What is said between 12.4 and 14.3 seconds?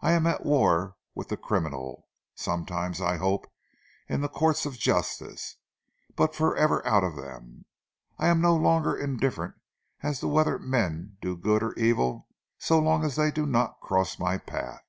so long as they do not cross